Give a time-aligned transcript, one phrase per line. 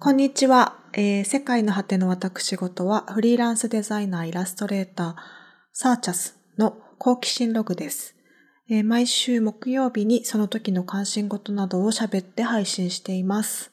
[0.00, 5.14] こんにちは、えー世界の果ての私事はフリーランスデザイナーイラストレーター
[5.72, 8.14] サーチャスの好奇心ログです、
[8.70, 13.72] えー毎週木曜日にその時の関心事などを喋って配信しています。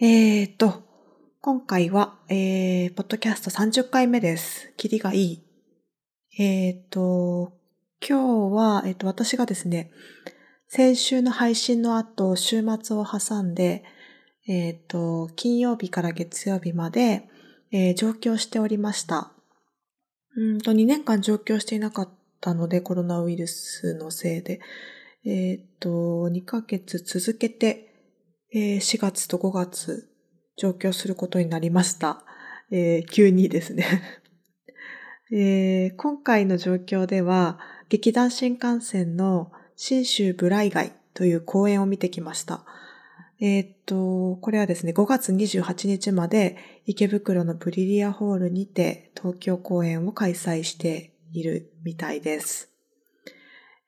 [0.00, 0.84] えーと、
[1.40, 4.72] 今回は、えー、ポッドキャスト30回目です。
[4.76, 5.42] キリがいい。
[6.38, 7.52] えーと、
[8.08, 9.90] 今日は、えーと、私がですね、
[10.68, 13.82] 先週の配信の後、週末を挟んで、
[14.48, 17.28] えっ、と、金曜日から月曜日まで、
[17.72, 19.32] えー上京しておりました。
[20.36, 22.08] うんと、2年間上京していなかっ
[22.40, 24.60] たので、コロナウイルスのせいで。
[25.24, 27.86] えっ、と、2ヶ月続けて、
[28.52, 30.08] え4月と5月、
[30.56, 32.24] 上京することになりました。
[32.70, 33.86] え急にですね。
[35.32, 42.64] え今回の状況では、劇団新幹線の新州ブライ街という公演を見てきました。
[43.42, 52.70] えーっと、これはですね、5月28日まで池袋のブリリアホールにて東京公演を開催しているみたいです。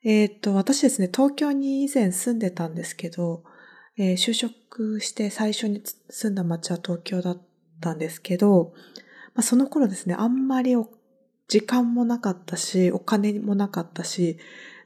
[0.03, 3.43] えーっと、私ですね、東京に以前住んでたんですけど、
[3.95, 7.41] えー就職して最初に住んだ町は東京だっ
[7.79, 8.73] たんですけど、
[9.35, 10.75] まあ、その頃ですね、あんまり
[11.47, 14.39] 時間もなかったし、お金もなかったし、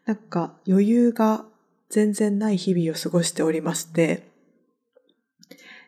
[0.05, 1.45] なんか余裕が
[1.89, 4.35] 全然ない日々を過ごしておりまして、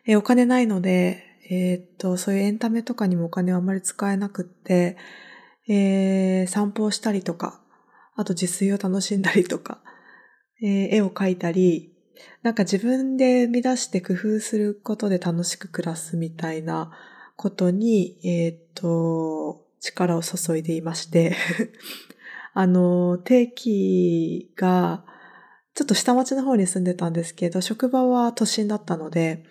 [0.06, 4.96] えお金ないので、えーっと、そういうエンタメとかにもお金はあまり使えなくって、
[5.68, 7.60] えー散歩をしたりとか、
[8.16, 9.80] あと自炊を楽しんだりとか、
[10.62, 11.92] えー絵を描いたり、
[12.42, 16.92] なんか自分で生み出して工夫することで楽しく暮らすみたいな
[17.36, 21.34] ことに、えーっと、力を注いでいまして、
[22.52, 25.04] あの、定期が、
[25.74, 29.44] ちょっと下町の方に住んでたんですけど、職場は都心だったので、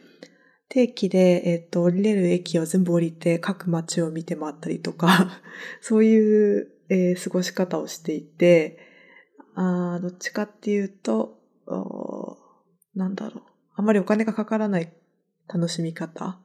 [0.70, 5.42] 定期で、えっと、降りれる駅を全部降りて各街を見て回ったりとか、
[5.82, 8.80] そういう、えー過ごし方をしていて、
[9.56, 11.38] あどっちかっていうと、
[12.96, 13.44] なんだろう。
[13.76, 14.92] あまりお金がかからない
[15.48, 16.40] 楽しみ方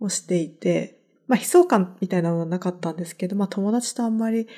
[0.00, 4.48] をしていて、まあ悲壮感みたいなのはなかったんですけど、まあ友達とあんまり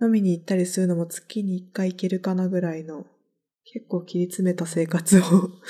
[0.00, 3.06] 飲みに行ったりするのも月に一回行けるかなぐらいの
[3.72, 5.22] 結構切り詰めた生活を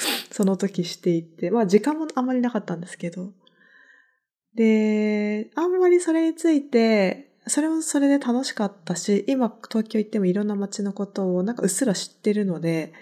[0.30, 3.32] その時していて、まあ時間もあんまりなかったんですけど。
[4.54, 12.92] で、あんまりそれについて、それもそれで楽しかったし、今東京行ってもいろんな街のことをなんかうっすら知ってるので、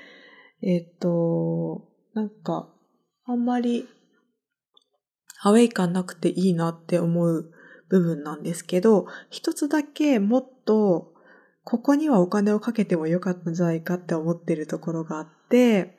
[0.62, 2.72] えっと、なんか、
[3.26, 3.88] あんまり
[5.42, 7.50] アウェイ感なくていいなって思う
[7.88, 11.13] 部分なんですけど、一つだけもっと
[11.64, 15.98] ここにはお金をかけてもよかったんじゃないかって思ってるところがあって、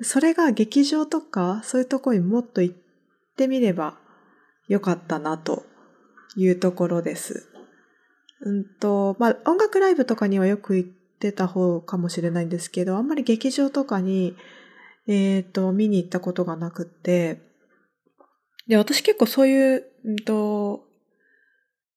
[0.00, 2.76] それが劇場とかそういうところにもっと行っ
[3.36, 3.98] てみれば
[4.68, 5.64] よかったなと
[6.36, 7.48] いうところです。
[8.40, 14.34] うんと、まあ、音楽ライブとかにはよく行ってた方かもしれないんですけど、あんまり劇場とかに、
[15.06, 17.40] えっ、と、見に行ったことがなくて、
[18.66, 20.84] で、私結構そういう、うんと、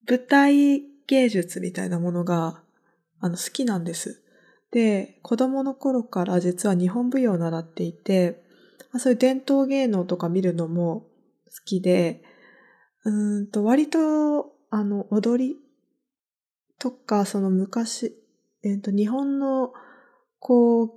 [0.08, 2.62] 舞台芸術みたいなものが、
[3.20, 4.22] あの、好きなんです。
[4.72, 8.44] で、子供の頃から実は日本舞踊を習っていて、
[8.98, 11.02] そういう伝統芸能とか見るのも
[11.46, 12.22] 好きで、
[13.04, 15.56] うんと、割と、あの、踊り
[16.80, 18.16] とか、その昔、
[18.64, 19.74] えっ、と、日本の、
[20.40, 20.92] こう、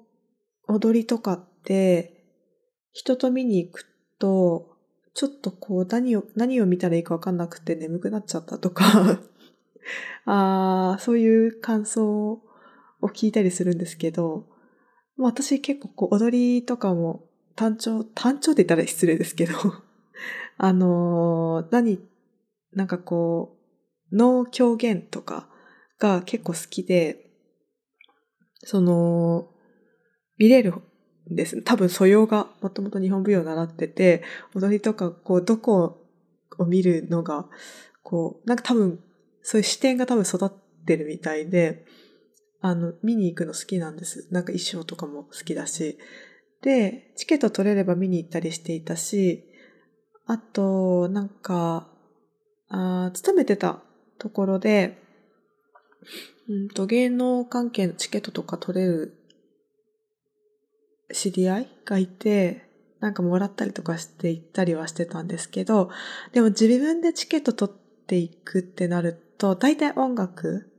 [0.68, 2.24] 踊りとかって、
[2.92, 3.86] 人と見に行く
[4.18, 4.76] と、
[5.14, 9.20] ちょっとこう、何を、何を見たらいいかわかんなくて眠くなっちゃったとか、
[10.24, 14.46] あーそういう感想を聞いたりするんですけど、
[15.16, 17.24] 私結構こう踊りとかも
[17.56, 19.54] 単調、単調って言ったら失礼ですけど、
[20.58, 21.98] あのー何、
[22.72, 23.56] なんかこ
[24.12, 25.48] う、脳狂言とか
[25.98, 27.30] が結構好きで、
[28.64, 29.48] その、
[30.38, 30.74] 見れる
[31.30, 31.62] んです。
[31.62, 34.22] 多分素養がもともと日本舞踊を習ってて、
[34.54, 35.98] 踊りとかこう、どこ
[36.58, 37.46] を見るのが、
[38.02, 39.00] こう、なんか多分、
[39.48, 40.50] そういう視点が多分育っ
[40.84, 41.86] てるみたいで、
[42.60, 44.28] あの、見に行くの好きなんです。
[44.30, 45.96] なんか衣装とかも好きだし。
[46.60, 49.48] で、チケット取れれば見に行ったりしていたし、
[50.26, 51.88] あと、なんか、
[52.68, 53.80] あ勤めてた
[54.18, 54.98] ところで、
[56.50, 59.14] うんと、芸能関係のチケットとか取れる
[61.14, 62.68] 知り合いがいて、
[63.00, 65.88] なんかもらったりとかして行ったりはしてたんですけど、
[66.34, 70.70] でも自分でチケット取っていくってなると、大体音楽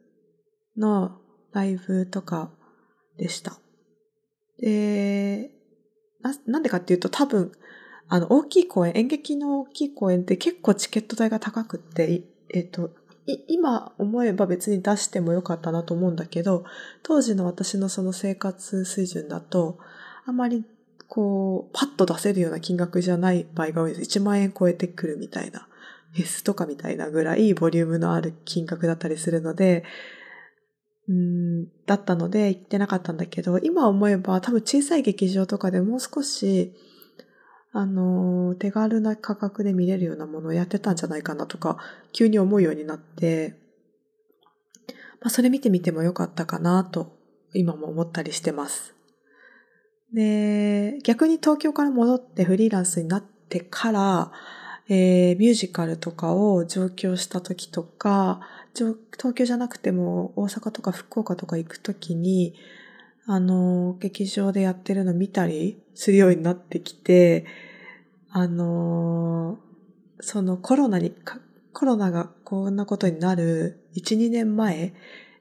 [0.77, 1.17] の
[1.53, 2.51] ライブとか
[3.17, 3.57] でした。
[4.59, 5.51] で、
[6.21, 7.51] な、なんでかっていうと多分、
[8.07, 12.23] あの、大きい公演、演劇の大きい公演って結構チケット代が高くって、
[12.53, 12.91] えっ、と、
[13.47, 16.65] 今思えば別に出してもよかったなと思うんだけど、
[17.03, 19.77] 当時の私のその生活水準だと、
[20.25, 20.65] あまり
[21.07, 24.19] こう、パッと出せるような金額じゃない場合が多いです。
[24.19, 25.67] 1万円超えてくるみたいな、
[26.13, 29.83] フェスとかみたいなぐらいボリュームのある金額だったりするので、
[31.07, 36.73] うん、だったので行ってなかったんだけど、今思えば多分小さい劇場とかでもう少し、
[37.71, 41.77] あの、手軽な価格で見れるようなものをやってたんじゃないかなとか、
[42.13, 43.56] 急に思うようになって、
[45.21, 47.15] まあそれ見てみてもよかったかなと、
[47.53, 48.95] 今も思ったりしてます。
[50.13, 54.31] で、逆に東京から戻ってフリーランスになってから、
[54.91, 58.41] えー、ミュージカルとかを上京した時とか、
[58.74, 58.95] 東
[59.36, 62.56] 京じゃなくても大阪とか福岡とか行く時に、
[63.27, 67.45] あの、劇場でやってるの見たりするようになってきて、
[68.31, 69.59] あの、
[70.21, 71.13] そのコロナに、
[71.71, 74.94] コロナがこんなことになる1、2年前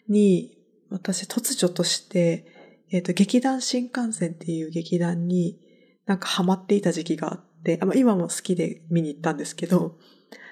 [0.09, 0.59] に
[0.91, 2.45] 私突如として、
[2.91, 5.59] えっ、ー、と、劇団新幹線っていう劇団に
[6.05, 9.99] なんかハマっていた時期があってて、あ今も好きで見に行ったんですけど、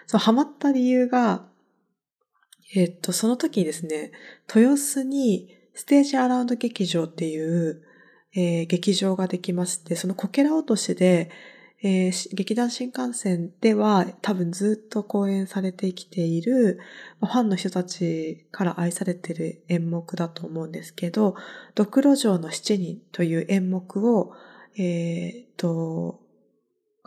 [0.06, 1.46] そのハマった理由が、
[2.74, 4.12] えっと、その時にですね、
[4.54, 7.82] 豊洲にステージアラウンド劇場っていう、
[8.34, 11.30] えー、劇場ができまして、そのこけら落としで、
[11.82, 16.80] えー、劇団新幹線では多分ずっと公演されてきている、
[17.20, 21.36] ファンの人たちから愛されている演目だと思うんですけど、
[21.74, 24.32] ドクロ城の七人という演目を、
[24.78, 26.20] えー、と、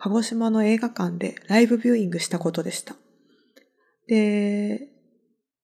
[0.02, 2.96] 鹿児島の映画館でライブビューイングしたことでした。
[4.08, 4.90] で、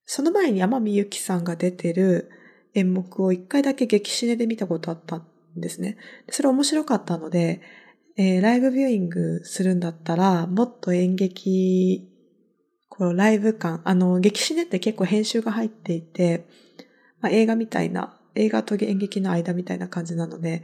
[0.05, 2.29] その前に山美幸さんが出てる
[2.73, 5.97] 演目を一回だけ劇シネで見たことあったんですね。
[6.29, 7.61] それ面白かったので、
[8.17, 12.07] えー、ライブビューイングするんだったら、もっと演劇、
[12.87, 16.45] こうライブ感、あの、劇シネって結構編集が入っていて、
[17.19, 20.63] まあ、映画みたいな、映画と演劇の間みたいな感じなので、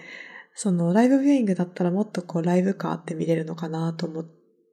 [0.54, 4.26] そのライブビューイングだったらもっとこうライブ感あって見れるのかなと思っ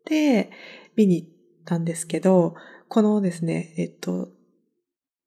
[0.04, 0.50] て
[0.96, 1.28] 見に行っ
[1.64, 2.54] たんですけど、
[2.88, 4.28] このですね、えっと、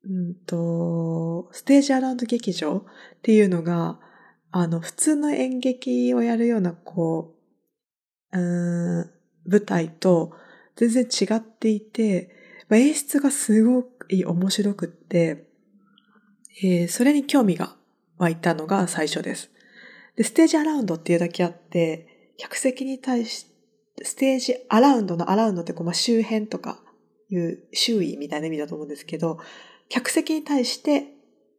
[0.03, 2.83] うんと、ステージアラウンド劇場っ
[3.21, 3.99] ていうのが、
[4.49, 7.35] あの、普通の演劇をやるような、こ
[8.33, 9.11] う、うん、
[9.45, 10.33] 舞台と
[10.75, 12.35] 全然違っていて、
[12.71, 15.47] 演出がすごく面白くって、
[16.63, 17.75] えー、それに興味が
[18.17, 19.51] 湧いたのが最初です。
[20.15, 23.51] で、ステージアラウンドっていうだけあって、客席に対して、
[24.03, 26.79] ステージアラウンドのアラウンドってこう、まあ、周辺とか
[27.29, 29.37] いう周囲みたいな意味だと思うんですけど、
[29.89, 31.07] 客席に対して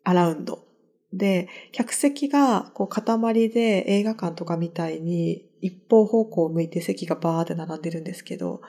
[0.05, 0.65] アラウンド。
[1.13, 8.63] で、客席がこう塊で映画館とかみたいに一方方向を向いて席がバーって並んでるんですけど、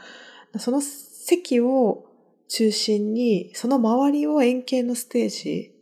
[0.60, 2.06] その席を
[2.50, 5.74] 中心に、その周りを円形のステージ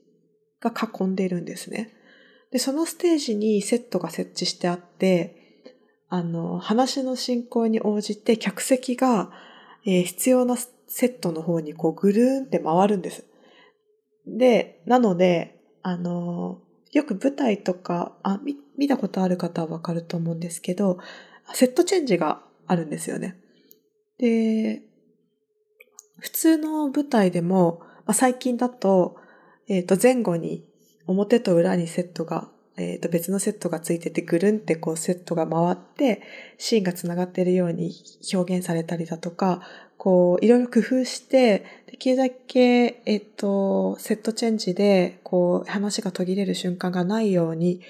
[0.62, 1.94] が囲んでるんですね。
[2.52, 5.66] で、そのステージにセットが設置してあって、
[6.10, 9.32] あの、話の進行に応じて客席が、
[9.86, 13.26] えー、必要なセットの方にこうぐるーんって回るんです。
[14.28, 16.60] で、なので、あの、
[16.92, 21.00] よく舞台とか、あ、見、見たことある方はわかると思うんですけど、
[21.54, 23.38] セットチェンジがあるんですよね。
[24.18, 24.84] で、
[26.20, 29.16] 普通の舞台でも、まあ、最近だと、
[29.68, 30.66] えっ、ー、と、前後に、
[31.12, 36.22] 表と裏にセットが、えっ、ー、と、別のセットがついてて、ぐるんってこうセットが回って、
[36.58, 37.94] シーンが繋がっているように
[38.34, 39.62] 表現されたりだとか、
[39.98, 47.82] こう、いろいろ工夫して、できるだけ、えっと、セットチェンジで、こう、話が途切れる瞬間がないように、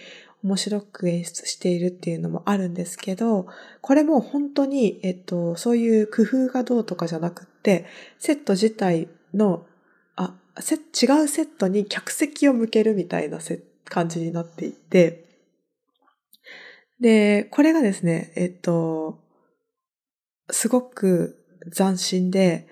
[0.44, 3.46] 面白く演出しているっていうのもあるんですけど、
[3.82, 7.86] これも本当に、えっと、そういう工夫がどうとかじゃなくって、
[8.18, 9.66] セット自体の、
[10.16, 10.80] あ、せ違
[11.24, 13.40] うセットに客席を向けるみたいな
[13.86, 15.26] 感じになっていて、
[17.00, 19.20] で、これがですね、えっと、
[20.50, 21.44] すごく
[21.76, 22.68] 斬新で、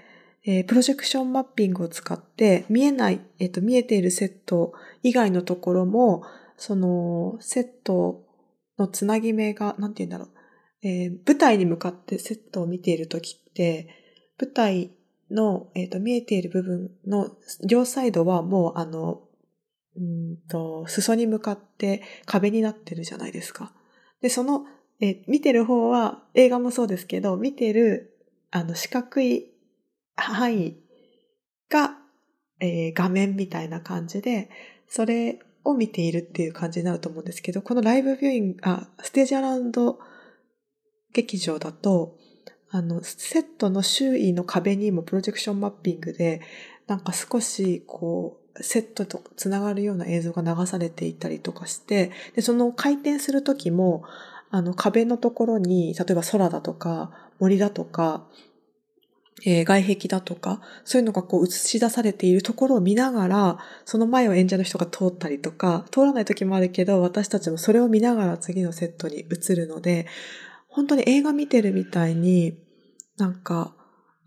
[0.46, 6.24] えー、プロジェクションマッピングを使って見えない、えっ、と、見えているセット以外のところも、
[6.58, 8.24] そのセット
[8.78, 13.90] のつなぎ目が、なんて言うんだろう、えー、舞台に向かってセットを見ているときって、
[14.40, 14.92] 舞台
[15.32, 17.32] の、えっ、と、見えている部分の
[17.68, 19.22] 両サイドはもうあの、
[19.96, 23.74] うんと、裾に向かって壁になってるじゃないですか。
[24.22, 24.66] で、その、
[25.02, 28.10] え見てる方は映画もそうですけど、見てる
[28.52, 29.52] あの、四角い
[30.16, 30.78] 範囲
[31.70, 31.98] が、
[32.60, 34.50] えー、画面みたいな感じで、
[34.88, 40.00] それを見ているっていう感じになると思うんですけど、このライブビューイング、あ、ステージアラウンド
[41.14, 42.18] 劇場だと、
[42.72, 46.42] あの、セットの周囲の壁にもプロジェクションマッピングで、
[46.88, 54.04] なんか少しこう、セットとつながるような映像が流されていたりとかして、で、その回転するときも、
[54.52, 58.26] あの壁のところに、例えば空だとか森だとか、
[59.46, 70.08] えー、外壁だとか、そういうのがこう映し出されているところを見ながら、その前を演者の人が通ったりとか、通らない時もあるけど、私たちもそれを見ながら次のセットに移るので、
[70.70, 72.58] 本当に映画見てるみたいに、
[73.18, 73.76] なんか、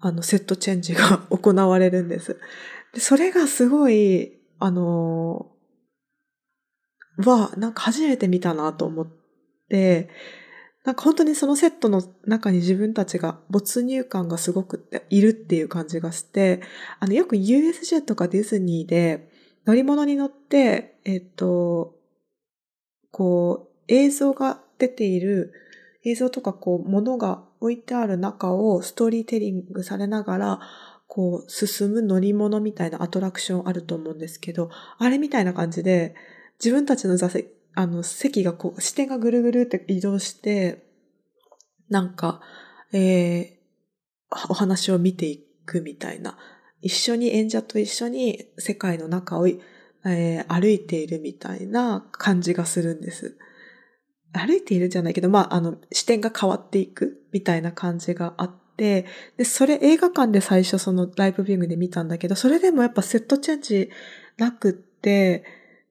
[0.01, 2.39] あの、セットチェンジが 行われるんです。
[2.93, 9.07] でそれがすごい、あのー、は、なんか初めて見たなと思っ
[9.69, 10.11] て、
[10.85, 16.61] なんか本当にそのセットの中に自分たちが没入感がすごくいるっていう感じがして、
[16.99, 19.31] あの、よく USJ とかディズニーで
[19.65, 21.95] 乗り物に乗って、えっと、
[23.13, 25.53] こう、映像が出ている、
[26.05, 30.61] 映像とかこう、物が置いてある中をストーリーテリングされながら、
[31.07, 36.15] こう、進む乗り物みたいなアトラクションあると思うんですけど、あれみたいな感じで、
[36.59, 40.87] 自分たちの座席、あの、席がこう、視点がぐるぐるって移動して、
[41.89, 42.41] なんか、
[42.93, 46.37] えー、お話を見ていくみたいな。
[46.81, 53.39] 一緒に演者と一緒に世界の中を、えー、歩いているみたいな感じがするんです。
[54.33, 63.91] 歩いているじゃないけど、まあ、あの、視点が変わっていくみたいな感じがあって、で、それ映画館で最初そのライブビューイングで見たんだけど、それでもやっぱセットチェンジ
[64.39, 65.45] なくって、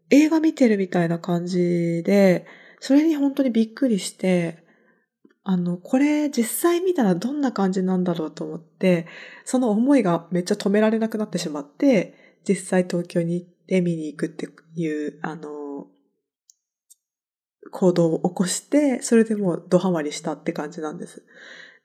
[0.09, 2.45] 映画見てるみたいな感じで、
[2.79, 4.63] それに本当にびっくりして、
[5.43, 9.07] あの、これ実際見たらどんな感じなんだろうと思って、
[9.45, 15.60] その思いがめっちゃ止められなくなってしまって、実際東京に行って見に行くっていう、あの、
[17.69, 21.23] 行動を起こして、それでもうドハマりしたって感じなんです。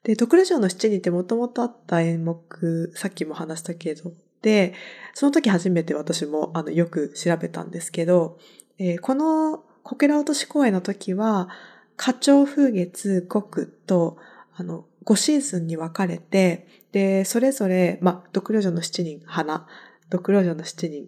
[0.03, 4.73] で、ドクラ城の七人ってもともとあった演目、さっきも話したけど、で、
[5.13, 8.37] その時初めて私もあのよく調べたんですけど、
[8.79, 11.49] えー、このこけら落とし公演の時は、
[11.95, 14.17] 花鳥風月国と、
[14.55, 19.67] あの、5シーズンに分かれて、で、それぞれ、まあ、ドクロ城の七人花、
[20.09, 21.07] ドクロ城の七人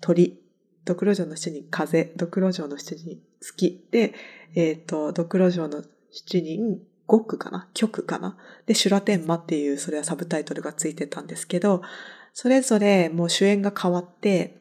[0.00, 0.38] 鳥、
[0.86, 3.86] ドクロ城の七人風、ドクロ城の七人月。
[3.90, 4.14] で、
[4.54, 7.68] えっ、ー、と、ドクロ城の七人極かな？
[7.74, 8.38] 曲かな？
[8.66, 11.82] で、シュラテンマっていう、それはサブタイトルがついてたんですけど、
[12.32, 14.60] それぞれもう主演が変わって、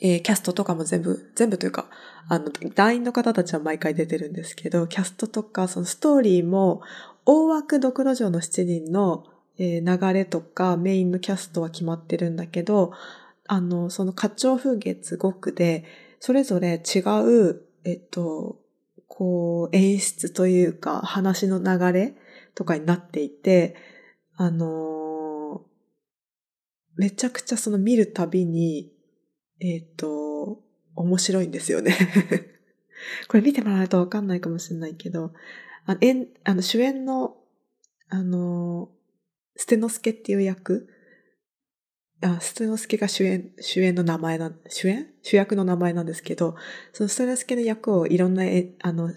[0.00, 1.86] えー、キャストとかも全部、全部というか、
[2.28, 6.82] あの、団員の方たちは毎回出てるんですけど、キャストとか、そのストーリーも、
[7.24, 9.26] 大枠ドクロ城の7人の、
[9.58, 12.92] えー、流れとか、メインのキャストは決まってるんだけど、
[13.52, 15.84] あの、その花鳥風月5区で、
[16.20, 17.00] それぞれ違
[17.50, 18.60] う、えっと、
[19.08, 22.14] こう、演出というか、話の流れ
[22.54, 23.74] とかになっていて、
[24.36, 25.62] あの
[26.96, 28.92] めちゃくちゃその見るたびに、
[29.58, 30.60] えっ、と、
[30.94, 31.96] 面白いんですよね。
[33.26, 35.32] これ見てもらわないとわかんないかもしれないけど、
[35.86, 37.36] あ、えんあの主演の、
[38.10, 38.92] あの、
[39.56, 40.88] ステノスケっていう役、
[42.22, 45.08] あステノスケが主演、主演の名前な、主演？
[45.22, 46.54] 主役の名前なんですけど、
[46.92, 48.44] そのステノスケの役をいろんな、
[48.82, 49.10] あの、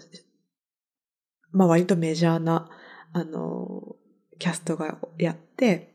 [1.52, 2.70] まあ割とメジャーな、
[3.12, 3.96] あの、
[4.38, 5.94] キャストがやって、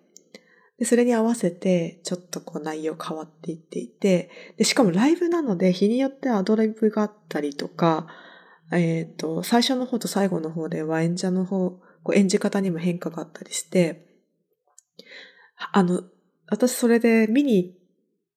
[0.77, 8.07] で、それに合わせて、ちょっとこう内容変わっていっていて、で、しかもライブなので、日によってアドライブがあったりとか、
[8.71, 11.71] えっ、ー、と、最初の方と最後の方では演者の方、
[12.03, 14.05] こう演じ方にも変化があったりして、
[15.73, 16.03] あの、
[16.49, 17.75] 私それで見に、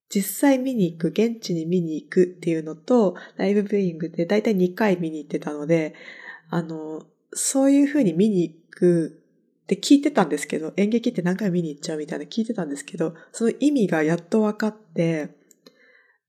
[0.09, 5.95] 実際見に行く、現地に見に行くっていうのと、ライブビューイングでだいたい2回見に行ってたので、
[6.51, 9.23] あの、そういう風に見に行く
[9.67, 15.31] で、聞いてたんですけど、演劇って何回見に行っちゃうみたいな聞いてたんですけど、その意味がやっと分かって、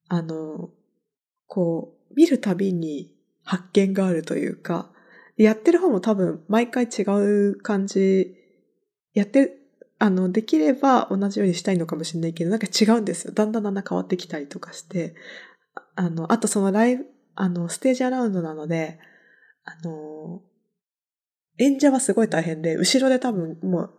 [0.08, 0.70] あの、
[1.48, 3.13] こう、見るたびに
[3.44, 4.92] 発見があるというか、
[5.36, 8.36] やってる方も多分毎回違う感じ、
[9.13, 9.58] やって、
[10.04, 13.32] あの、できれば同じようにしたいのかもしれないけど、なんか違うんですよ。
[13.34, 15.16] だんだんだんだん変わってきたりとかして、
[15.96, 17.06] あの、あとそのライブ、
[17.36, 19.00] あの、ステージアラウンドなので、
[19.64, 20.42] あの、
[21.58, 23.94] 演者はすごい大変で、後ろで多分もう、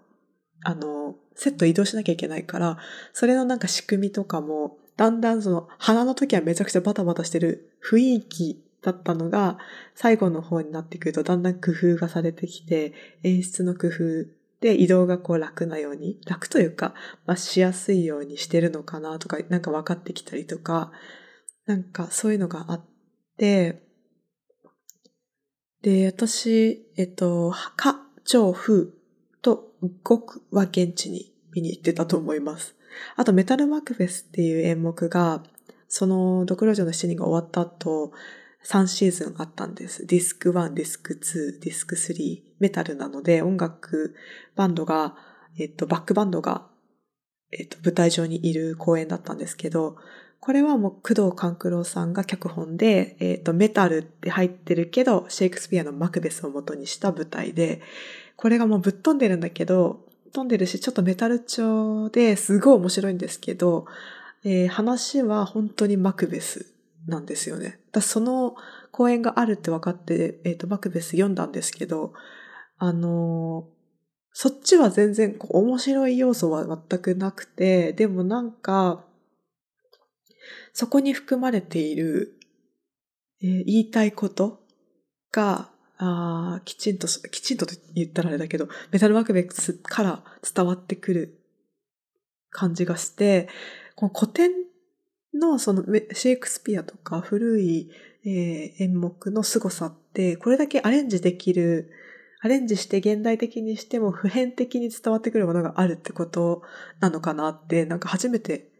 [0.62, 2.76] あの、セット移動しなきゃいけないから、
[3.14, 9.56] それのなんか仕組みとかも、だんだんその、鼻の時はめちゃくちゃバタバタしてる雰囲気だったのが、
[9.94, 12.92] 最後の方になってくるとだんだん工夫がされてきて、
[13.22, 16.94] 演出の工夫で移動がこう楽なように、楽というか、
[17.26, 20.92] まあ、しやすいようにしてるのかなとか、なんか分かってきたりとか、
[21.66, 22.84] なんかそういうのがあっ
[23.36, 23.82] て、
[25.82, 28.86] で、私、えっと、か、超、風
[29.42, 32.74] と、極は現地に見に行ってたと思います。
[33.16, 35.42] あと、メタルマクベスっていう演目が、
[35.88, 38.12] その、ドクロ城の7人が終わった後、
[38.64, 40.06] 3シーズンあったんです。
[40.06, 44.14] ディスク1、ディスク2、ディスク3、メタルなので、音楽
[44.56, 45.16] バンドが、
[45.58, 46.66] えっと、バックバンドが、
[47.52, 49.96] えっと、舞台上にいる公演だったんですけど、
[50.40, 57.80] これはもう工藤官九郎さんが脚本で、えっ、と、メタルって入ってるけど、シェイクスピアのマクベスを元にした舞台で、
[58.36, 63.86] これがもうぶっ飛んでるんだけど、飛んでるし、ちょっとメタル調ですごい面白いんですけど、
[64.42, 66.66] えー、話は本当にマクベス
[67.06, 67.78] なんですよね。
[67.94, 68.56] だその
[68.90, 72.12] 公演があるって分かって、えっ、ー、と、マクベス読んだんですけど、
[72.76, 73.74] あのー、
[74.32, 79.04] そっちは全然こう面白い要素は全くなくて、でもなんか、
[80.72, 82.34] そこに含まれている、
[83.40, 84.60] えー、言いたいこと
[85.32, 90.24] が、あきちんと、きちんと言ったらあれだけど、メタルマクベスから
[90.54, 91.38] 伝わってくる
[92.50, 93.48] 感じがして、
[93.94, 94.50] この古典
[95.34, 97.90] のそのシェイクスピアとか古い、
[98.24, 101.90] え、演目の凄さって、これだけアレンジできる、
[102.40, 106.62] アレンジして現代的にしても普遍的に伝わってくるものがあるってこと
[107.00, 108.70] なのかなって、なんか初めて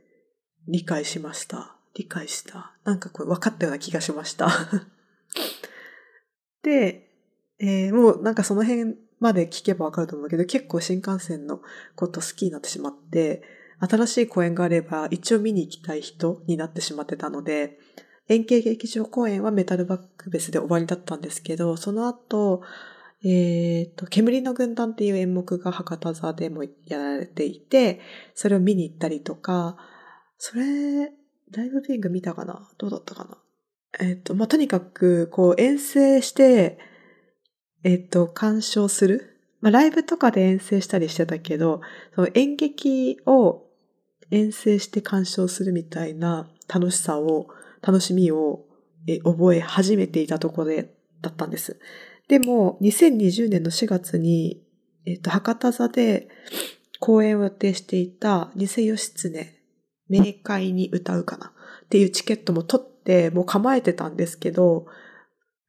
[0.68, 1.76] 理解しました。
[1.94, 2.72] 理解した。
[2.84, 4.48] なんかこれ分かったような気がしました。
[6.62, 7.10] で、
[7.58, 11.62] えー、もうなんかその辺まで聞けば分かると思うけど、結構新幹線の
[11.94, 13.42] こと好きになってしまって、
[13.80, 17.78] 新しい公演があれば一応見に行きたい人になってしまってたので、
[18.28, 22.62] 円形劇場公演はメタルバックベースで終わりだったんですけど、その後、
[23.22, 28.00] えっ、ー、と、煙の軍団っていう演目が博多座でもやられていて、
[28.34, 29.76] それを見に行ったりとか、
[30.38, 31.12] それ、
[31.52, 32.68] ライブビューイング見たかな？
[32.78, 33.38] どうだったかな？
[34.00, 36.78] えっ、ー、と、まあ、とにかく、こう、遠征して、
[37.82, 39.38] えっ、ー、と、鑑賞する？
[39.60, 41.80] まあ、ライブとかで遠征したりしてたけど、
[42.14, 43.63] その演劇を
[44.30, 47.48] 遠征して鑑賞するみたいな楽しさを、
[47.82, 48.64] 楽しみを
[49.24, 51.78] 覚え始めていたところで、だったんです。
[52.28, 54.62] でも、2020年の4月に、
[55.06, 56.28] えっ、と、博多座で
[57.00, 59.54] 公演を予定していた偽義経、
[60.08, 61.52] 明快に歌うかな
[61.84, 64.86] っていうチケットも取って、もう構えてたんですけど、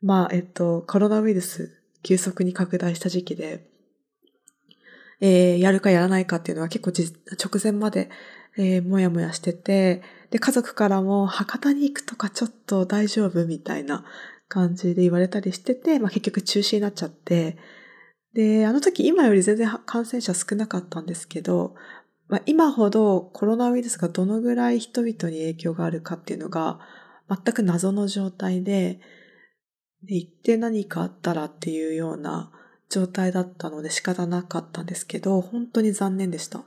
[0.01, 3.67] まあ、えっ、と、コロナウイルス急速に拡大した時期で、
[5.19, 8.09] えー、やるかやらないかっていうのは結構直前まで、
[8.57, 13.45] えー、もやもやしてて、で、家族からも博多に行くとかちょっと大丈夫？
[13.45, 14.05] みたいな
[14.47, 17.57] 感じで言われたりしてて、まあ結局中止になっちゃって、
[18.33, 21.75] で、あの時今より全然感染者少なかったんですけど、
[22.27, 26.79] まあ、今ほどコロナウイルスがどのぐらい人々に影響があるかっていうのが
[27.29, 28.99] 全く謎の状態で、
[30.03, 32.51] で行って何かあったらっていうような
[32.89, 36.63] 状態だったので仕方なかったんですけど、本当に残念でした。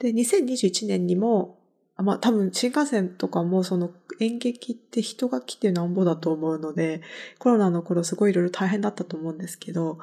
[0.00, 1.58] で、2021年にも、
[1.96, 7.02] まあ多分新幹線とかもその演劇って人が来てなんぼだと思うので、
[7.38, 9.98] コロナの頃すごいいろいろ大変だったと思うんですけど、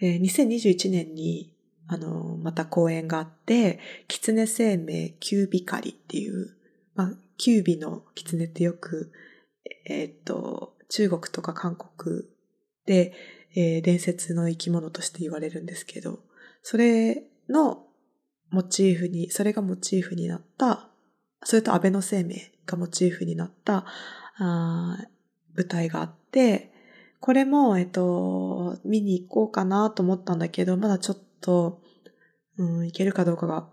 [0.00, 1.54] えー、2021年に
[1.86, 3.78] あの、また公演があって、
[4.08, 6.56] 狐生命キュービカリっていう、
[6.94, 9.12] まあ、キュービの狐ってよく、
[9.86, 12.22] えー、っと、中国とか韓国
[12.86, 13.12] で、
[13.54, 16.20] えー、伝説の生き物として言われるんですけど、
[16.62, 17.83] それの
[18.50, 20.88] モチーフに、それがモチーフになった、
[21.42, 23.84] それと安倍の生命がモチーフになった
[24.38, 24.98] あ
[25.54, 26.72] 舞台があって、
[27.20, 31.80] これも、えっと、見に行こうかなと思ったんだけど、まだちょっと、
[32.58, 33.68] うん、行けるかどうかが、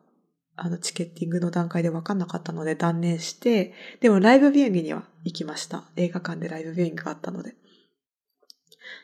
[0.56, 5.84] あの、チケッティングの段階で分かんなかったので断念して、でもライブビューイングには行きました。
[5.98, 7.56] 映画館でライブビューイングがあったので。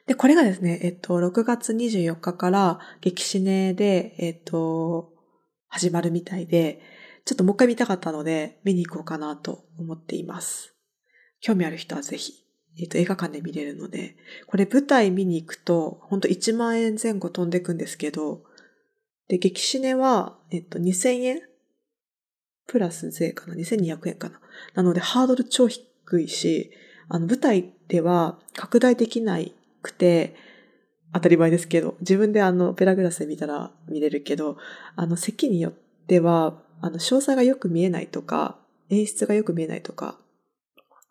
[0.05, 5.11] で、これがですね、えっと、6月24日から激シネで、えっと、
[5.77, 6.81] 始まるみたいで、
[7.23, 10.73] ちょっともう一回見たかったので、見に行こうかなと思っています。
[11.39, 12.33] 興味ある人はぜひ、
[12.79, 14.15] えっと、映画館で見れるので、
[14.47, 18.43] これ舞台見に行くと、ほんと1万円前後飛んでくんですけど、
[19.27, 21.41] で、激シネは、えっと、2000円？
[22.65, 24.39] プラス税かな ?2200 円かな？
[24.73, 26.71] なので、ハードル超低いし、
[27.07, 29.37] あの、舞台では拡大できな
[29.81, 30.35] くて、
[31.13, 34.57] 当たり前ですけど、自分であの、ペラグラスで見たら見れるけど、
[34.95, 35.73] あの、席によっ
[36.07, 38.57] ては、あの、詳細がよく見えないとか、
[38.89, 40.17] 演出がよく見えないとか、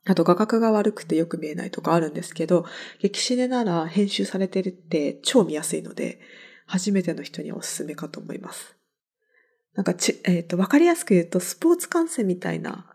[0.09, 2.65] あと画角が悪くてよく見えないとかあるんですけど、
[3.01, 6.21] 激シネなら編集されてるって超見やすいので、
[6.67, 8.77] 初めての人におすすめかと思います。
[9.75, 12.87] なんかち、えっ、ー、と、わかりやすく言うと、スポーツ観戦みたいな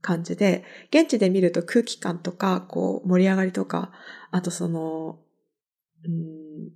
[0.00, 3.92] 感じで、現地で見ると空気感とか、こう、盛り上がりとか、
[4.30, 5.18] あとその、
[6.04, 6.70] うん、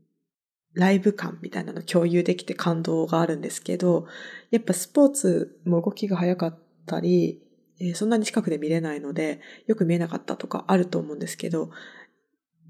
[0.74, 4.06] ライブ感みたいなの共有できて感動があるんですけど、
[4.50, 7.42] やっぱスポーツも動きが早かったり、
[7.80, 11.70] え、そんなに近くで見れないので、よく見えなかったとかあると思うんですけど、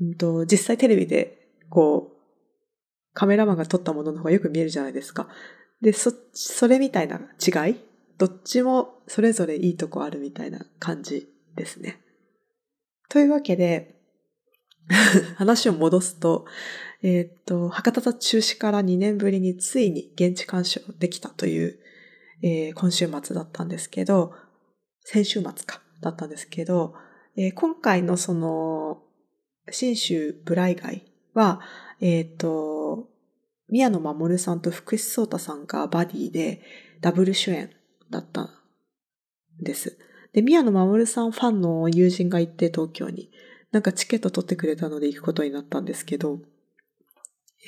[0.00, 2.20] うんと、実際テレビで、こう、
[3.12, 5.28] カメラマンが撮ったものの方がよく見えるじゃないですか。
[5.82, 7.76] で、そ、それみたいな違い
[8.18, 12.00] どっちもそれぞれいいとこあるみたいな感じですね。
[13.08, 13.99] というわけで、
[15.36, 16.46] 話を戻すと、
[17.02, 21.78] えー、っと、博多中止から2年ぶりについに現地鑑賞できたという、
[22.42, 24.34] えー、今週末だったんですけど、
[25.04, 26.94] 先週末か、だったんですけど、
[27.36, 29.02] えー、今回のその、
[29.70, 31.60] 新州ブライ街は、
[32.00, 33.08] えっ、と、
[33.68, 36.62] 宮野守さんと福士蒼太さんがバディで
[37.00, 37.70] ダブル主演
[38.10, 38.50] だったん
[39.60, 39.96] です。
[40.32, 43.30] で、宮野守さんファンの友人が行って東京に、
[43.72, 46.40] なんかチケット取ってくれたので行くことになったんですけど、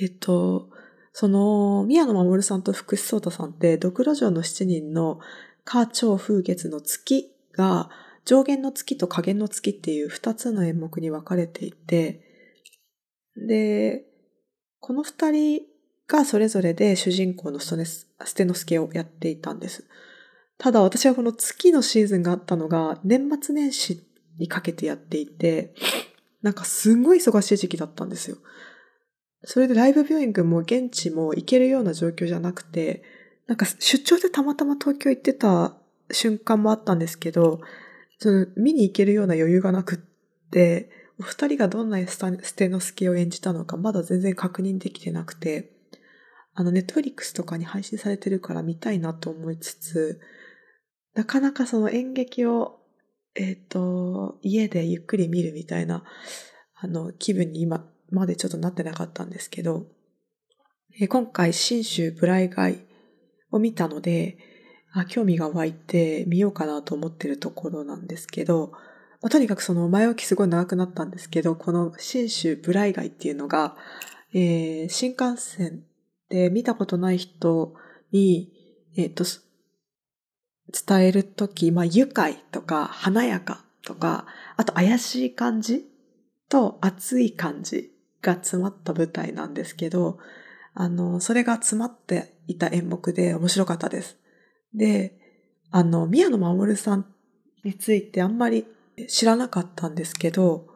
[0.01, 0.71] えっ、と、
[1.13, 5.21] その、宮野守さんと福士蒼太さんって、ドクロ城の七人の
[5.65, 7.91] 花鳥風月の月が、
[8.25, 12.23] 上限の月と下限の月っていう二つの演目に分かれていて、
[13.37, 14.05] で、
[14.81, 15.63] この二人
[16.09, 19.85] がそれぞれで主人公のステノスケをやっていたんです。
[20.59, 24.03] ただ私はこの月のシーズンがあったのが年末年始
[24.39, 25.75] にかけてやっていて、
[26.43, 28.39] なんかすんごい忙しい時期だったんですよ。
[29.45, 33.03] それでライブビューイングも現地も行けるような状況じゃなくて、
[33.47, 35.77] なんか出張でたまたま東京行ってた
[36.11, 37.61] 瞬間もあったんですけど、
[38.19, 45.73] その見に行けるような余裕がなくって、お二人がどんなステノスケを演じたのかまだ全然確認できてなくて、
[46.55, 50.21] あの、ネットフリックスとかに配信されてるから見たいなと思いつつ、
[51.15, 52.79] なかなかその演劇を、
[53.35, 56.05] えっ、ー、と、家でゆっくり見るみたいな、
[56.75, 59.87] あの、気分に今までちょっとなってなかったんですけど、
[61.01, 62.85] えー、今回、新州ブライガイ
[63.51, 64.39] を見たので、
[64.93, 68.73] あ、興味が湧いて見ようかなと思ってるところなんですけど、
[69.23, 73.77] まあ、とにかくその前置きすごい長くなったんですけど、この新州ブライガイっていうのが、
[74.35, 75.85] えー、新幹線
[76.29, 77.75] で見たことない人
[78.11, 78.53] に、
[78.97, 79.25] えっ、ー、と、
[80.73, 85.87] 伝えるとき、まあ、愉快とか華やかとか、あと怪しい感じ
[86.49, 90.19] と熱い感じが詰まった舞台なんですけど、
[90.75, 94.17] あの、それが詰まっていた演目で面白かったです。
[94.75, 95.19] で、
[95.71, 97.07] あの、宮野守さん
[97.65, 98.67] についてあんまり
[99.09, 100.72] 知らなかったんですけど、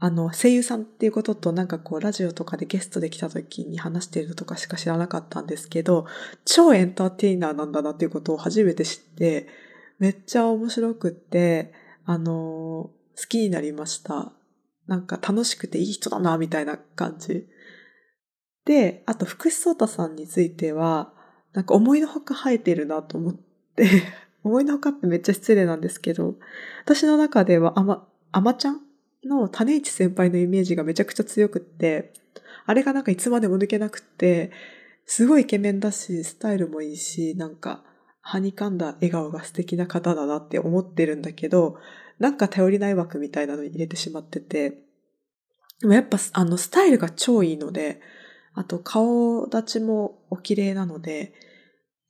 [0.00, 6.06] あの、声優さんっていうこととなんかこう、ラジオとかでゲストで来た時に話してるとかしか知らなかったんですけど、
[6.44, 9.48] 超エンターテイナーなんだなっていうことを初めて知って、
[9.98, 11.72] めっちゃ面白くって、
[12.04, 12.92] あの、好
[13.28, 14.32] きになりました。
[14.86, 17.48] なんか楽しくていい人だな、みたいな感じ。
[18.64, 21.12] で、あと福士蒼太さんについては、
[21.52, 23.88] なんか思いのほか生えてるなと思って、
[24.44, 26.36] 思いのほかってめっちゃ失礼なんですけど、
[26.84, 28.87] 私の中ではあま、あまちゃん
[29.24, 32.12] の種市先輩のイメージがめちゃくちゃ強くって、
[32.66, 34.52] あれがなんかいつまでも抜けなくって、
[35.06, 37.82] すごいイケメンだし、スタイルもいいし、なんか、
[38.20, 41.78] はにかんだ笑顔が素敵な方だなって思ってるんだけど、
[42.18, 44.82] なんか頼りない枠みたいなのに入れてしまってて、
[45.80, 48.00] でもやっぱあのスタイルが超いいので、
[48.52, 51.32] あと顔立ちもお綺麗なので、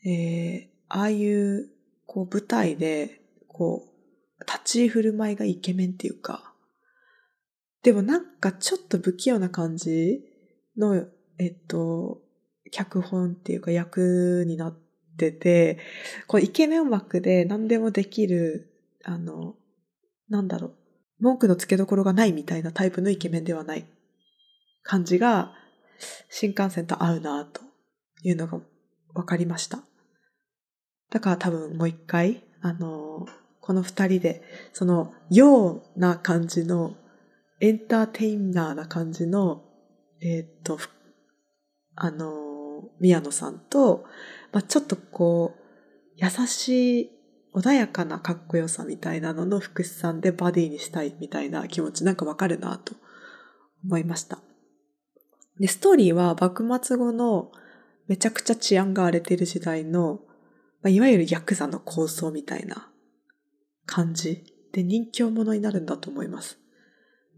[0.05, 1.69] えー、ああいう
[2.07, 6.48] こう舞台で、こう、立ち振る舞いがイケメンっていうか、
[7.89, 10.21] でもなんかちょっと不器用な感じ
[10.77, 11.07] の、
[11.39, 12.21] えっと、
[12.71, 14.79] 脚本っていうか役になっ
[15.17, 15.79] てて、
[16.27, 18.69] このイケメン枠で何でもできる、
[19.07, 19.55] あの、
[20.29, 20.75] なんだろう、
[21.21, 23.87] 文句の付けどころがないみたいなタイプのイケメンではない
[24.83, 25.55] 感じが、
[26.29, 27.63] 新幹線と合うなと
[28.23, 28.61] いうのが
[29.15, 29.79] 分かりました。
[31.11, 33.27] だから多分もう一回、あの、
[33.63, 34.43] この二人で、
[34.75, 36.95] その、ような感じの
[37.61, 39.65] エンターテイナーな感じの、
[40.21, 40.79] えっ、と、
[41.97, 44.05] あの、宮野さんと、
[44.53, 45.61] まあ、ちょっとこう、
[46.17, 47.11] 優しい、
[47.55, 52.95] 穏やかなかっこよさみたいなのの福士さんでバディにしたいみたいな気持ちなんかわかるなと
[53.85, 54.39] 思いました。
[55.59, 57.51] で、ストーリーは幕末後の
[58.07, 60.21] めちゃくちゃ治安が荒れてる時代の、
[60.83, 62.91] まあ、いわゆるヤクザの構想みたいな
[63.87, 66.59] 感じで人気者になるんだと思います。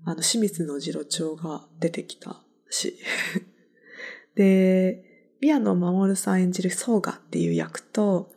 [0.05, 2.97] あの、清水の次郎長が出てきたし。
[4.35, 5.05] で、
[5.41, 8.33] 宮野守さん演じる宗我っていう役と、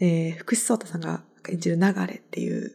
[0.00, 2.74] えー、福士蒼太さんが演じる流れっていう、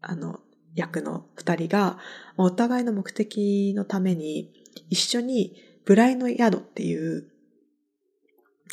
[0.00, 0.40] あの、
[0.74, 1.98] 役の二人が、
[2.36, 4.52] お互いの目的のために、
[4.88, 7.30] 一緒にブライの宿っていう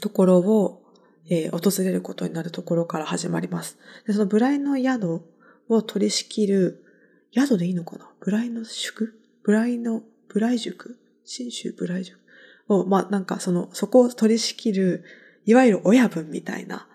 [0.02, 0.84] ところを、
[1.30, 3.78] えー、訪れることになるところから始まります。
[4.06, 5.21] でそのブライの宿
[5.69, 6.84] を取り仕切る、
[7.45, 8.10] 宿でいいのかな？
[8.19, 9.19] ブライの宿？
[9.43, 10.97] ブライの、ブライ塾？
[11.26, 12.19] 新州ブライ塾？
[12.67, 15.04] を、まあなんかその、そこを取り仕切る、
[15.45, 16.88] いわゆる親分みたいな、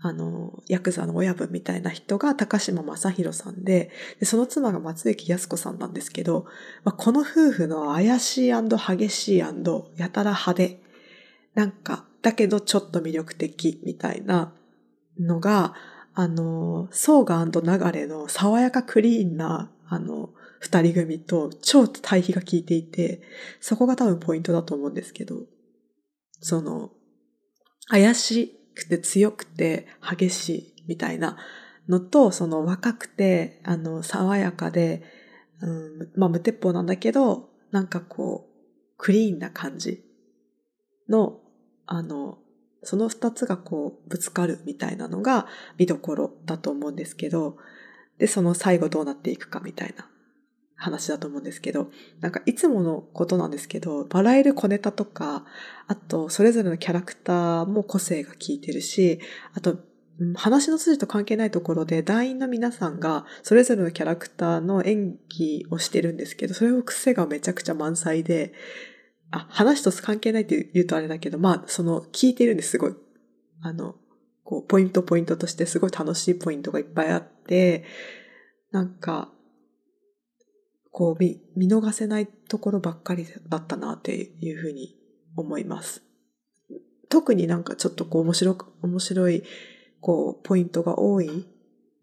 [0.00, 6.44] あの、ヤクザの親分みたいな人が高島正宏さんで、でその妻が松雪康子さんなんですけど、
[6.84, 9.42] まあ、この夫婦の怪しい激しい
[9.96, 10.82] やたら派手。
[11.54, 14.52] なんか、だけどちょっと魅力的みたいな
[15.18, 15.74] のが、
[16.12, 23.22] あの、ソーガ流れの爽やかクリーンな、あの、二人組と超対比が効いていて、
[23.60, 25.42] そこが多分ポイントだと思うんですけど、
[26.40, 26.90] その、
[27.88, 31.36] 怪しくて強くて激しいみたいな
[31.88, 35.02] のと、その若くて、あの、爽やかで、
[35.60, 38.54] うん、まあ無鉄砲なんだけど、なんかこう、
[38.96, 40.04] クリーンな感じ
[41.08, 41.40] の、
[41.86, 42.38] あの、
[42.82, 45.46] その二つがこうぶつかるみたいなのが
[45.78, 47.56] 見どころだと思うんですけど、
[48.18, 50.08] で、その最後どうなっていくかみたいな
[50.76, 55.44] 話だと思うんですけど、なんかいつものことなんですけど、笑える小ネタとか、
[55.86, 59.20] あとそれぞれのキャラクターも個性が効いてるし、
[59.54, 59.78] あと
[60.36, 68.52] 話の筋と関係ないところで団員の皆さんがそれぞれのキャラクターの演技をしてるんですけど、それを癖がめちゃくちゃ満載で、
[69.32, 72.94] あ、話と関係ないって言うとあれだけど、まあ、その、聞いてるんです、すごい。
[73.62, 73.96] あの、
[74.44, 77.84] こう、ポイントポイントとしてすごい楽しいポイントがいっぱいあって、
[78.70, 79.32] なんか、
[80.92, 84.96] こう見、見逃せないところばっかりだったなっていうふうに
[85.36, 86.02] 思います。
[87.08, 89.42] 特になんかちょっとこう面白く、面白い、
[90.00, 91.46] こう、ポイントが多い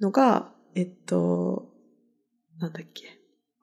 [0.02, 1.70] のが、えっと、
[2.60, 3.04] なんだっけ、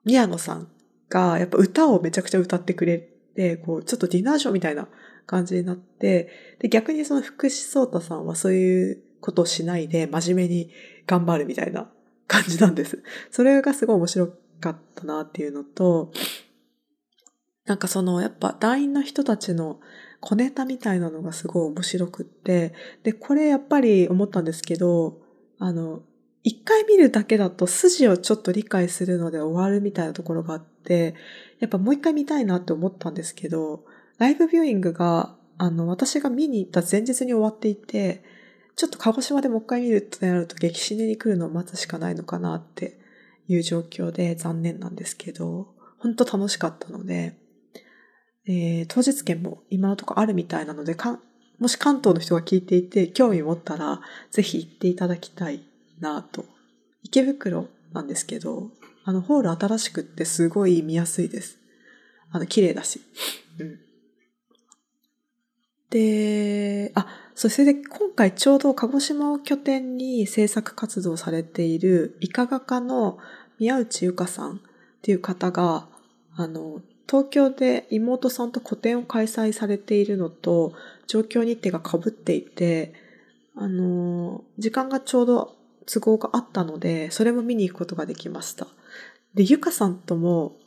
[0.05, 0.67] 宮野さん
[1.09, 4.87] がやっぱ歌をめちゃくちゃ歌ってくれるて、こう、ちょっとディナーショーみたいな
[5.25, 10.71] 感じになって、で、逆にその福士蒼太さんはそういうことをしないで真面目に
[11.05, 11.89] 頑張るみたいな
[12.27, 13.03] 感じなんです。
[13.31, 14.27] それがすごい面白
[14.59, 16.11] かったなっていうのと、
[17.65, 19.79] なんかそのやっぱ団員の人たちの
[20.21, 25.21] 小ネタみたいなのがすごい面白くって、で、これやっぱり思ったんですけど、
[25.59, 26.01] あの、
[26.49, 31.13] 一回見るだけだと筋をちょっと理解するので終わるみたいなところがあって、
[31.59, 33.85] やっぱもう一回見たいなって思ったんですけど、
[34.17, 38.23] ライブビューイングが、あの、私が見に行った前日に終わっていて、
[38.75, 42.97] ちょっと鹿児島でもう一回見るってなると激死ねに来るのを待つしかないのかなって
[43.47, 47.37] いう状況で残念なんですけど、本当楽しかったので、
[48.47, 50.97] えー、当日券も今のところあるみたいなので、
[51.59, 55.68] もし関東の人が聞いていて興味持ったら、ぜひ行っていただきたい。
[55.99, 56.45] なと。
[57.03, 58.71] 池袋なんですけど、
[59.05, 61.57] あの、ホール新しくってすごい見やすいです。
[62.31, 63.01] あの、綺麗だし。
[63.59, 63.79] うん。
[65.89, 73.17] で、あ、それで今回ちょうど鹿児島を拠点に制作活動されているいかがかの
[73.59, 74.59] 宮内ゆかさんっ
[75.01, 75.87] ていう方が、
[76.35, 80.73] あの、東京で妹さんと個展を開催されているのと、
[81.07, 82.93] 状況日程が被っていて、
[83.55, 85.55] あの、時間がちょうど
[85.91, 88.67] 都合があったので、それも見に行くことができました。
[89.33, 90.57] で、ゆかさんとも、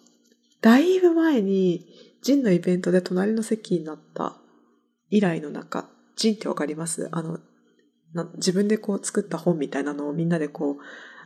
[0.60, 1.86] だいぶ前に、
[2.22, 4.36] ジンのイベントで隣の席になった
[5.10, 7.08] 以来の中、ジンってわかります？
[7.10, 7.38] あの、
[8.36, 10.76] 自分でこう作った本みたいなのをみんなでこう、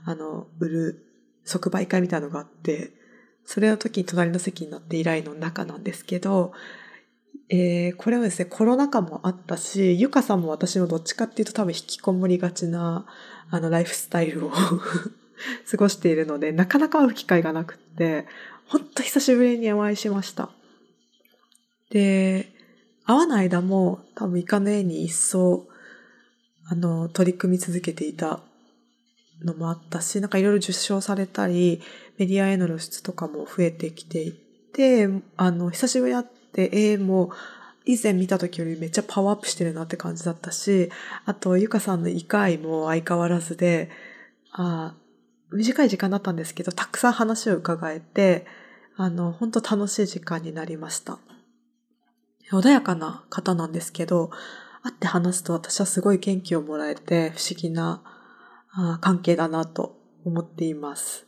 [0.04, 1.06] あの、売る
[1.44, 2.92] 即売会みたいなのがあって、
[3.44, 6.52] それの時に隣の席になって以来の中なんですけど、
[7.48, 13.06] えー、これはですね、コロナ禍もあったし、ゆかさんも私もどっちかっていうと多分引きこもりがちな、
[13.50, 14.50] あの、ライフスタイルを
[15.70, 18.26] 過ごしているので、なかなか会う機会がなくって、
[18.66, 20.50] ほんと久しぶりにお会いしました。
[21.90, 22.52] で、
[23.04, 25.68] 会わない間も多分イカの絵に一層、
[26.68, 28.40] あの、取り組み続けていた
[29.44, 31.80] のもあったし、なんかいろいろ受賞されたり、
[32.18, 37.30] メディアへの露出とかも増えてきていて、あの、久しぶりに会って絵も
[37.84, 40.90] 以前見た時よりめっちゃパワーアップしてるなって感じだったし、
[41.24, 43.90] あと、ゆかさんのイカ愛も相変わらずで、
[44.50, 44.94] あ
[45.52, 48.46] 短い時間だったんですけど、たくさん話を伺えて、
[48.96, 51.18] あの、本当楽しい時間になりました。
[52.50, 54.30] 穏やかな方なんですけど、
[54.82, 58.02] 会って話すと私はすごい元気をもらえて不思議な
[59.00, 61.26] 関係だなと思っています。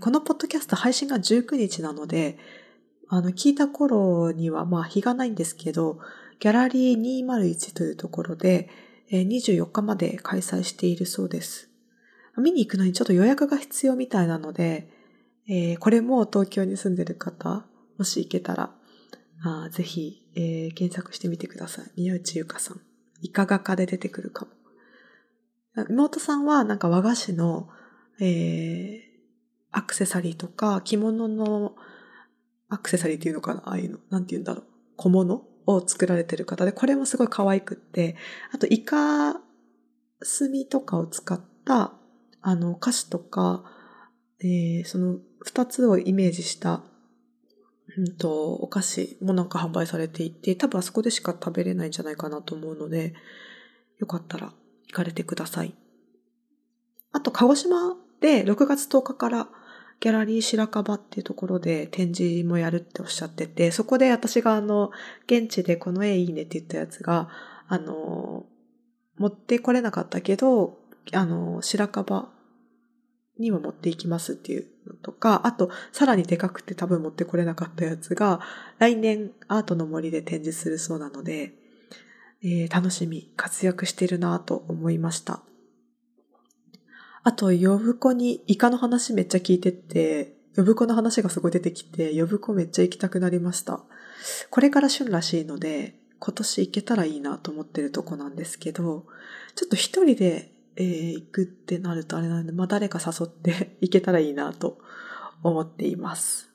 [0.00, 2.38] このポッドキャスト配信が19日なので、
[3.14, 5.98] あの、聞いた頃にはまあ日がないんですけど、
[6.40, 8.70] ギャラリー201というところで、
[9.10, 11.68] 24日まで開催しているそうです。
[12.38, 14.88] 見に行くのにちょっと予約が必要みたいなので、
[15.46, 17.66] えー、これも東京に住んでる方、
[17.98, 18.74] もし行けたら、
[19.44, 21.92] あぜひ、えー、検索してみてください。
[21.98, 22.80] 宮内ゆかさん。
[23.20, 24.46] いかがかで出てくるか
[25.76, 25.84] も。
[25.90, 27.68] 妹さんはなんか和菓子の、
[28.20, 29.00] えー、
[29.70, 31.74] アクセサリーとか着物の
[32.72, 33.62] アクセサリーっていうのかな？
[33.66, 33.98] ああいうの。
[34.08, 34.64] なんて言うんだろう。
[34.96, 38.16] 小物を作られてる方で、これもすごい可愛くって、
[38.50, 39.40] あとイカ
[40.22, 41.92] 墨とかを使った、
[42.40, 43.64] あの、菓子とか、
[44.40, 46.82] えー、その二つをイメージした、
[47.96, 53.14] うんと、お菓子もなんか販売されていて、多分あそこでしか食べれないんじゃないかなと思うので、
[53.98, 54.52] よかったら
[54.86, 55.74] 行かれてください。
[57.12, 59.48] あと、鹿児島で6月10日から
[60.02, 64.90] ギャラリー白樺っていうところで展示もやるっておっしゃってて、そこで私があの、
[65.26, 67.28] 現地でこの絵いいねって言ったやつが、
[67.68, 68.44] あの、
[69.16, 70.76] 持ってこれなかったけど、
[71.12, 72.32] あの、白樺
[73.38, 78.40] にも持っていきますっていうのとか、あと、さらにでかくて多分持ってこれなかったやつが、
[78.78, 81.52] 来年アートの森で展示するそうなので、
[82.42, 85.42] えー、楽しみ、活躍してるなと思いました。
[87.24, 93.80] あと、呼子にイカの話めっちゃ聞いてて、呼子の話がすごい出てきて、呼子めっちゃ行きたくなりました。
[94.50, 99.06] これから旬らしいので、今年行けたらいいなと思ってるとこなんですけど、
[99.54, 104.78] ちょっと一人で、えー、行くってなるとあれなんで、まあ誰か誘って 行けたらいいなと
[105.42, 106.50] 思っています。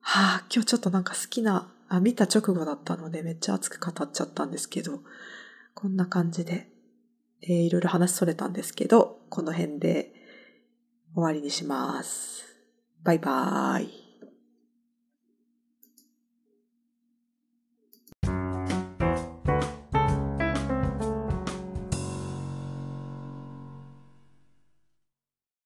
[0.00, 5.00] はあ、今日ちょっとなんか好きな、あ、見た直後だったのでめっちゃ熱く語っちゃったんですけど、
[5.74, 6.70] こんな感じで
[7.42, 10.12] えー、いろいろ話それたんですけど、この辺で
[11.14, 12.44] 終わりにします。
[13.02, 14.05] バイバーイ。